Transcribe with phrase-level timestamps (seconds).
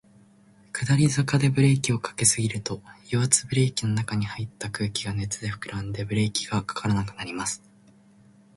[0.73, 7.61] 下り坂でブレーキを掛けすぎると、油圧ブレーキの中に入った空気が熱で膨らんで、ブレーキが掛からなくなります。